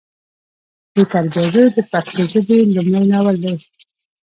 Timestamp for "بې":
0.93-1.03